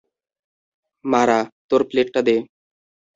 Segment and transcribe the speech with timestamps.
[1.05, 1.39] মারা,
[1.69, 2.35] তোর প্লেটটা দে।